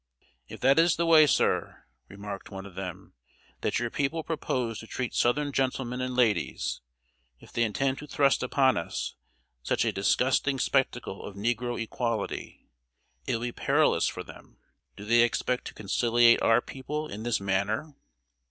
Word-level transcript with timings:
"If 0.47 0.61
that 0.61 0.79
is 0.79 0.95
the 0.95 1.05
way, 1.05 1.27
sir," 1.27 1.83
remarked 2.07 2.49
one 2.49 2.65
of 2.65 2.73
them, 2.73 3.13
"that 3.61 3.77
your 3.77 3.91
people 3.91 4.23
propose 4.23 4.79
to 4.79 4.87
treat 4.87 5.13
southern 5.13 5.51
gentlemen 5.51 6.01
and 6.01 6.15
ladies 6.15 6.81
if 7.39 7.53
they 7.53 7.61
intend 7.61 7.99
to 7.99 8.07
thrust 8.07 8.41
upon 8.41 8.77
us 8.77 9.13
such 9.61 9.85
a 9.85 9.91
disgusting 9.91 10.57
spectacle 10.57 11.23
of 11.23 11.35
negro 11.35 11.79
equality, 11.79 12.67
it 13.27 13.35
will 13.35 13.41
be 13.41 13.51
perilous 13.51 14.07
for 14.07 14.23
them. 14.23 14.57
Do 14.95 15.05
they 15.05 15.21
expect 15.21 15.65
to 15.65 15.75
conciliate 15.75 16.41
our 16.41 16.61
people 16.61 17.07
in 17.07 17.21
this 17.21 17.39
manner?" 17.39 17.93